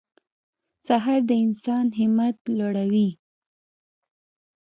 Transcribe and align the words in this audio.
سهار 0.87 1.21
د 1.29 1.31
انسان 1.45 1.85
همت 1.99 2.37
لوړوي. 2.57 3.09